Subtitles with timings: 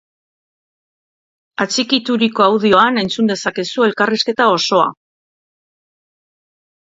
[1.65, 4.87] Atxikituriko audioan entzun dezakezu elkarrizketa osoa!